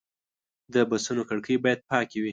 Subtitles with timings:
[0.73, 2.29] د بسونو کړکۍ باید پاکې وي.